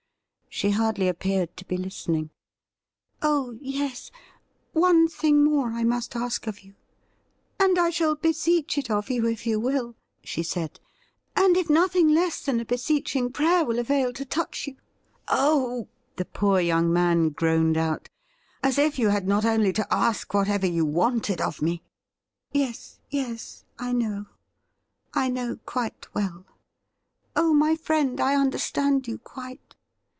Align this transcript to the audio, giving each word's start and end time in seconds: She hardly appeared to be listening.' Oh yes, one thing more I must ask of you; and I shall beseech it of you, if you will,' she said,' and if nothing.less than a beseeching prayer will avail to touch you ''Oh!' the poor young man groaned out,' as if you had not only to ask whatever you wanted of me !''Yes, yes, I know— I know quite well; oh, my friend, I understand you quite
She 0.53 0.71
hardly 0.71 1.07
appeared 1.07 1.55
to 1.57 1.65
be 1.65 1.77
listening.' 1.77 2.29
Oh 3.21 3.57
yes, 3.61 4.11
one 4.73 5.07
thing 5.07 5.45
more 5.45 5.69
I 5.71 5.85
must 5.85 6.13
ask 6.13 6.45
of 6.45 6.59
you; 6.59 6.75
and 7.57 7.79
I 7.79 7.89
shall 7.89 8.15
beseech 8.15 8.77
it 8.77 8.89
of 8.91 9.09
you, 9.09 9.25
if 9.27 9.47
you 9.47 9.61
will,' 9.61 9.95
she 10.25 10.43
said,' 10.43 10.81
and 11.37 11.55
if 11.55 11.69
nothing.less 11.69 12.43
than 12.43 12.59
a 12.59 12.65
beseeching 12.65 13.31
prayer 13.31 13.63
will 13.63 13.79
avail 13.79 14.11
to 14.11 14.25
touch 14.25 14.67
you 14.67 14.75
''Oh!' 15.29 15.87
the 16.17 16.25
poor 16.25 16.59
young 16.59 16.91
man 16.91 17.29
groaned 17.29 17.77
out,' 17.77 18.09
as 18.61 18.77
if 18.77 18.99
you 18.99 19.07
had 19.07 19.29
not 19.29 19.45
only 19.45 19.71
to 19.71 19.87
ask 19.91 20.33
whatever 20.33 20.67
you 20.67 20.83
wanted 20.83 21.39
of 21.39 21.61
me 21.61 21.81
!''Yes, 22.51 22.99
yes, 23.09 23.63
I 23.79 23.93
know— 23.93 24.25
I 25.13 25.29
know 25.29 25.59
quite 25.65 26.13
well; 26.13 26.43
oh, 27.37 27.53
my 27.53 27.77
friend, 27.77 28.19
I 28.19 28.35
understand 28.35 29.07
you 29.07 29.17
quite 29.17 29.61